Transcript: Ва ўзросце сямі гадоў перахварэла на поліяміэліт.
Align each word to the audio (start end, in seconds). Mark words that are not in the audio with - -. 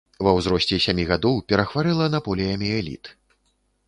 Ва 0.25 0.31
ўзросце 0.37 0.77
сямі 0.85 1.03
гадоў 1.11 1.35
перахварэла 1.53 2.07
на 2.15 2.21
поліяміэліт. 2.29 3.13